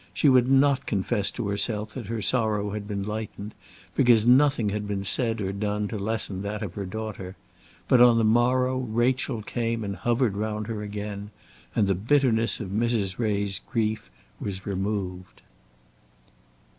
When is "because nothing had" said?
3.93-4.87